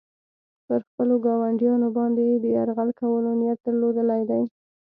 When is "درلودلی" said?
3.65-4.21